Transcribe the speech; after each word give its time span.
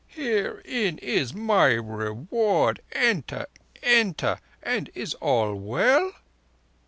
"Herein 0.07 0.97
is 0.97 1.31
my 1.35 1.73
reward. 1.73 2.81
Enter! 2.91 3.45
Enter! 3.83 4.39
And 4.63 4.89
is 4.95 5.13
all 5.13 5.53
well?" 5.53 6.13